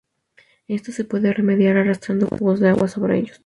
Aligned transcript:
Esto 0.67 0.91
se 0.91 1.05
puede 1.05 1.31
remediar 1.31 1.77
arrastrando 1.77 2.27
cubos 2.27 2.59
de 2.59 2.69
agua 2.69 2.87
sobre 2.87 3.19
ellos. 3.19 3.39